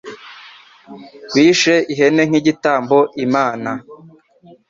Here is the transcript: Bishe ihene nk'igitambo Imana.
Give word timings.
Bishe 1.33 1.75
ihene 1.91 2.21
nk'igitambo 2.29 2.97
Imana. 3.25 3.71